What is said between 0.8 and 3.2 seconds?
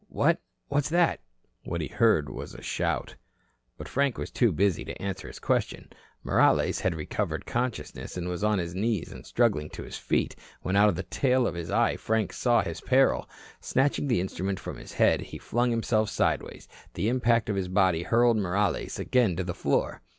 that?" What he heard was a shout.